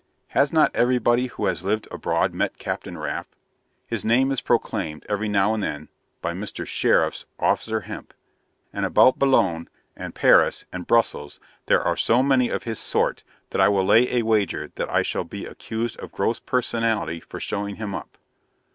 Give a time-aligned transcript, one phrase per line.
[0.29, 3.27] Has not everybody who has lived abroad met Captain Raff?
[3.85, 5.89] His name is proclaimed, every now and then,
[6.23, 6.65] by Mr.
[6.65, 8.15] Sheriff's Officer Hemp;
[8.73, 13.61] and about Boulogne, and Paris, and Brussels, there are so many of his sort that
[13.61, 17.75] I will lay a wager that I shall be accused of gross personality for showing
[17.75, 18.17] him up.